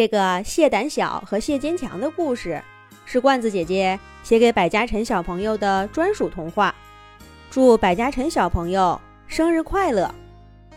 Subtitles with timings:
[0.00, 2.64] 这个谢胆小和谢坚强的故事，
[3.04, 6.74] 是罐子姐姐写给百家晨小朋友的专属童话。
[7.50, 10.10] 祝百家晨小朋友生日快乐，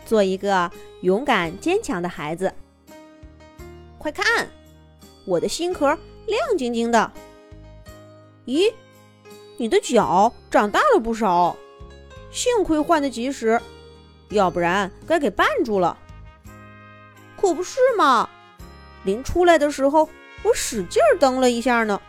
[0.04, 2.52] 做一个勇敢坚强的孩子。
[3.96, 4.46] 快看，
[5.24, 5.86] 我的新壳
[6.26, 7.10] 亮晶晶的。
[8.44, 8.70] 咦，
[9.56, 11.56] 你的脚长大了不少，
[12.30, 13.58] 幸亏换得及时，
[14.28, 15.96] 要不然该给绊住了。
[17.40, 18.28] 可不是嘛！
[19.04, 20.08] 临出来的时候，
[20.42, 22.00] 我使劲蹬了一下呢。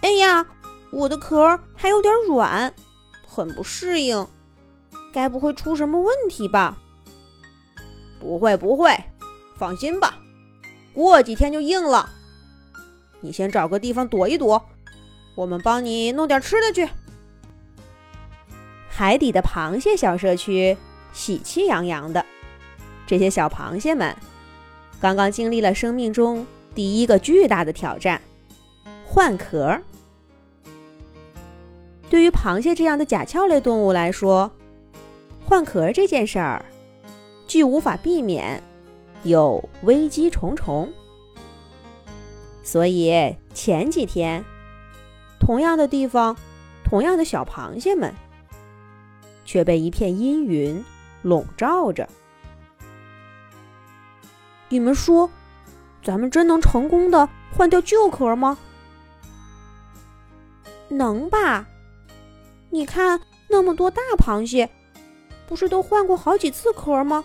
[0.00, 0.46] 哎呀，
[0.90, 2.72] 我的壳还有点软，
[3.26, 4.26] 很不适应。
[5.12, 6.76] 该不会出什么问题吧？
[8.20, 8.94] 不会不会，
[9.56, 10.18] 放心吧，
[10.92, 12.10] 过几天就硬了。
[13.20, 14.62] 你先找个地方躲一躲，
[15.34, 16.88] 我们帮你弄点吃的去。
[18.88, 20.76] 海底的螃蟹小社区
[21.12, 22.24] 喜气洋洋的，
[23.06, 24.14] 这些小螃蟹们。
[25.00, 28.20] 刚刚经历了生命中第一个巨大的挑战——
[29.06, 29.78] 换壳。
[32.08, 34.50] 对于螃蟹这样的甲壳类动物来说，
[35.44, 36.64] 换壳这件事儿
[37.46, 38.62] 既无法避免，
[39.24, 40.92] 又危机重重。
[42.62, 44.44] 所以前几天，
[45.38, 46.36] 同样的地方，
[46.84, 48.12] 同样的小螃蟹们，
[49.44, 50.84] 却被一片阴云
[51.22, 52.08] 笼罩着。
[54.68, 55.30] 你们说，
[56.02, 58.58] 咱们真能成功的换掉旧壳吗？
[60.88, 61.66] 能吧？
[62.70, 64.68] 你看那么多大螃蟹，
[65.48, 67.24] 不是都换过好几次壳吗？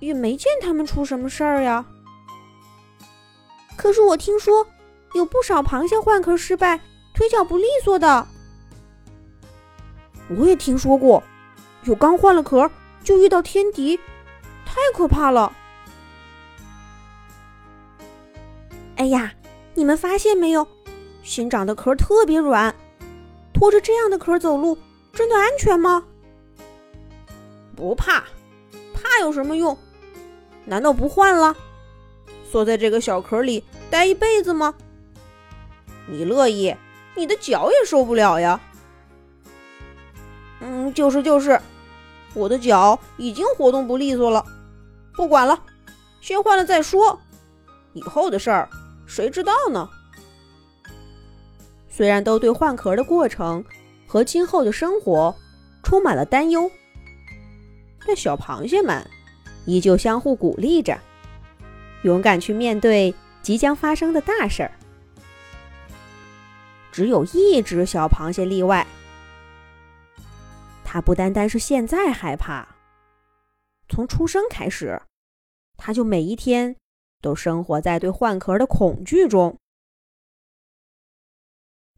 [0.00, 1.84] 也没见他们出什么事儿呀。
[3.76, 4.66] 可是我听说
[5.14, 6.78] 有不少螃蟹换壳失败，
[7.14, 8.26] 腿脚不利索的。
[10.36, 11.22] 我也听说过，
[11.84, 12.70] 有刚换了壳
[13.02, 13.98] 就遇到天敌，
[14.66, 15.52] 太可怕了。
[18.98, 19.32] 哎呀，
[19.74, 20.66] 你们发现没有？
[21.22, 22.74] 新长的壳特别软，
[23.52, 24.76] 拖着这样的壳走路，
[25.12, 26.02] 真的安全吗？
[27.76, 28.24] 不怕，
[28.92, 29.78] 怕有什么用？
[30.64, 31.56] 难道不换了？
[32.50, 34.74] 缩在这个小壳里待一辈子吗？
[36.08, 36.74] 你乐意，
[37.14, 38.60] 你的脚也受不了呀。
[40.60, 41.60] 嗯，就是就是，
[42.34, 44.44] 我的脚已经活动不利索了，
[45.14, 45.62] 不管了，
[46.20, 47.16] 先换了再说。
[47.92, 48.68] 以后的事儿。
[49.08, 49.88] 谁知道呢？
[51.88, 53.64] 虽然都对换壳的过程
[54.06, 55.34] 和今后的生活
[55.82, 56.70] 充满了担忧，
[58.06, 59.04] 但小螃蟹们
[59.66, 60.96] 依旧相互鼓励着，
[62.02, 64.70] 勇敢去面对即将发生的大事儿。
[66.92, 68.86] 只有一只小螃蟹例外，
[70.84, 72.68] 它不单单是现在害怕，
[73.88, 75.00] 从出生开始，
[75.76, 76.76] 它就每一天。
[77.20, 79.58] 都生活在对换壳的恐惧中。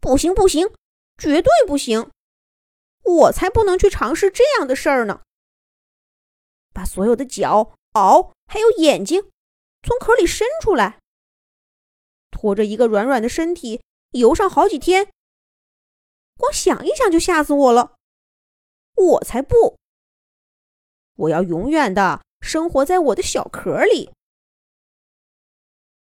[0.01, 0.73] 不行，不行，
[1.19, 2.11] 绝对不行！
[3.03, 5.23] 我才不能去尝试这样的事儿呢！
[6.73, 9.31] 把所有的脚、螯还有眼睛
[9.83, 11.01] 从壳里伸出来，
[12.31, 13.83] 拖着一个软软的身体
[14.13, 15.11] 游上好几天，
[16.37, 17.97] 光想一想就吓死我了！
[18.95, 19.77] 我才不！
[21.17, 24.11] 我要永远的生活在我的小壳里。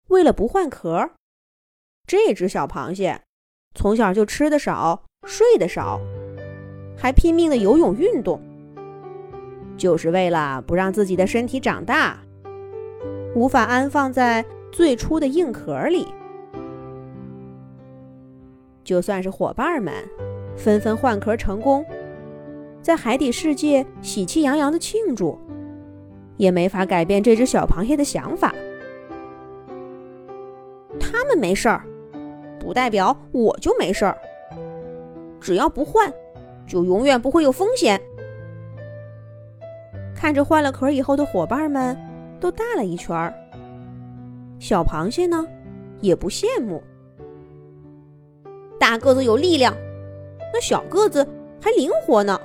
[0.09, 1.11] 为了不换壳，
[2.05, 3.21] 这只小螃蟹
[3.73, 5.99] 从小就吃的少、睡得少，
[6.97, 8.41] 还拼命的游泳运动，
[9.77, 12.19] 就是为了不让自己的身体长大，
[13.33, 16.07] 无法安放在最初的硬壳里。
[18.83, 19.93] 就算是伙伴们
[20.57, 21.83] 纷纷换壳成功，
[22.81, 25.39] 在海底世界喜气洋洋的庆祝，
[26.35, 28.53] 也没法改变这只小螃蟹的想法。
[31.37, 31.83] 没事儿，
[32.59, 34.17] 不代表我就没事儿。
[35.39, 36.11] 只要不换，
[36.65, 37.99] 就永远不会有风险。
[40.15, 41.97] 看着换了壳以后的伙伴们
[42.39, 43.33] 都大了一圈儿，
[44.57, 45.45] 小螃蟹呢
[45.99, 46.81] 也不羡慕。
[48.79, 49.75] 大个子有力量，
[50.53, 51.27] 那小个子
[51.59, 52.39] 还灵活呢。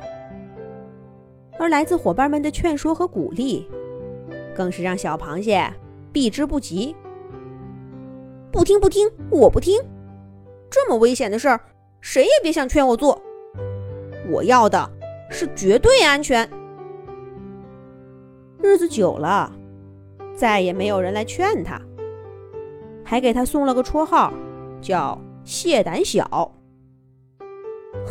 [1.58, 3.68] 而来自伙伴们的劝说和鼓励，
[4.54, 5.72] 更是让小螃蟹
[6.12, 6.94] 避之不及。
[8.58, 9.80] 不听不听，我不听！
[10.68, 11.60] 这么危险的事儿，
[12.00, 13.22] 谁也别想劝我做。
[14.28, 14.90] 我要的
[15.30, 16.50] 是绝对安全。
[18.60, 19.52] 日子久了，
[20.34, 21.80] 再也没有人来劝他，
[23.04, 24.32] 还给他送了个绰号，
[24.80, 25.16] 叫
[25.46, 26.24] “蟹胆小”。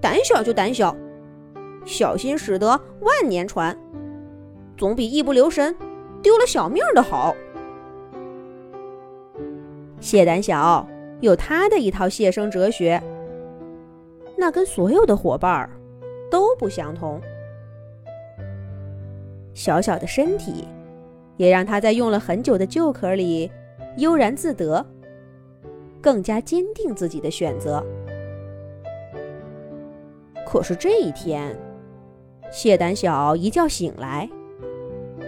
[0.00, 0.96] 胆小就胆小，
[1.84, 2.68] 小心使得
[3.02, 3.78] 万年船，
[4.78, 5.76] 总比一不留神
[6.22, 7.36] 丢了小命的好。
[10.00, 10.86] 谢胆小
[11.20, 13.02] 有他的一套谢生哲学，
[14.36, 15.70] 那跟所有的伙伴儿
[16.30, 17.20] 都不相同。
[19.52, 20.68] 小小的身体，
[21.36, 23.50] 也让他在用了很久的旧壳里
[23.96, 24.86] 悠然自得，
[26.00, 27.84] 更加坚定自己的选择。
[30.46, 31.58] 可是这一天，
[32.52, 34.30] 谢胆小一觉醒来，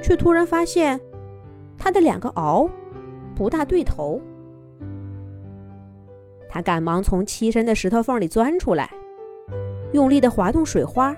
[0.00, 1.00] 却突然发现
[1.76, 2.70] 他的两个螯
[3.34, 4.20] 不大对头。
[6.52, 8.90] 他赶忙从栖身的石头缝里钻出来，
[9.92, 11.16] 用力的滑动水花，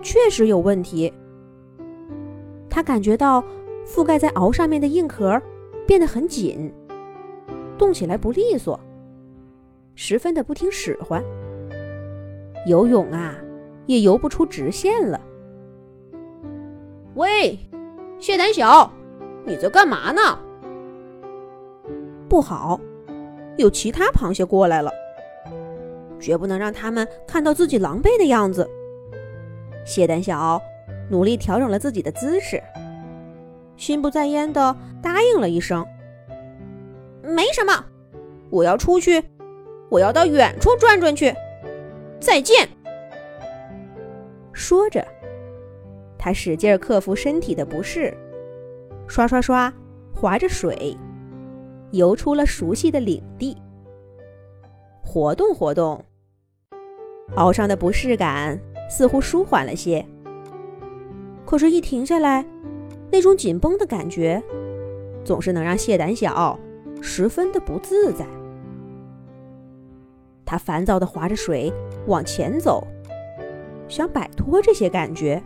[0.00, 1.12] 确实有问题。
[2.70, 3.44] 他感觉到
[3.86, 5.40] 覆盖在螯上面的硬壳
[5.86, 6.72] 变得很紧，
[7.76, 8.80] 动起来不利索，
[9.94, 11.22] 十分的不听使唤。
[12.66, 13.36] 游泳啊，
[13.84, 15.20] 也游不出直线了。
[17.14, 17.58] 喂，
[18.18, 18.90] 谢胆小，
[19.44, 20.38] 你在干嘛呢？
[22.28, 22.80] 不好！
[23.56, 24.92] 有其他螃蟹过来了，
[26.20, 28.68] 绝不能让他们看到自己狼狈的样子。
[29.84, 30.60] 谢胆小
[31.10, 32.62] 努力调整了自己的姿势，
[33.76, 35.86] 心不在焉的答应了一声
[37.22, 37.84] ：“没什么，
[38.50, 39.22] 我要出去，
[39.88, 41.32] 我要到远处转转去。
[42.20, 42.68] 再见。”
[44.52, 45.06] 说着，
[46.18, 48.12] 他使劲克服身体的不适，
[49.06, 49.72] 刷刷刷，
[50.12, 50.96] 划着水。
[51.92, 53.56] 游出了熟悉的领地，
[55.02, 56.04] 活动活动，
[57.36, 58.58] 熬上的不适感
[58.90, 60.04] 似乎舒缓了些。
[61.44, 62.44] 可是，一停下来，
[63.10, 64.42] 那种紧绷的感觉
[65.24, 66.58] 总是能让谢胆小
[67.00, 68.26] 十分的不自在。
[70.44, 71.72] 他烦躁地划着水
[72.06, 72.86] 往前走，
[73.88, 75.42] 想摆脱这些感觉。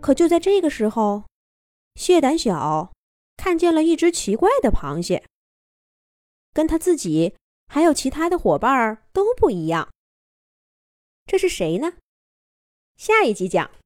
[0.00, 1.24] 可就在这个时候，
[1.96, 2.90] 谢胆小。
[3.38, 5.24] 看见了一只奇怪的螃蟹，
[6.52, 7.36] 跟他自己
[7.68, 9.88] 还有其他的伙伴都不一样。
[11.24, 11.94] 这是谁呢？
[12.96, 13.70] 下一集讲。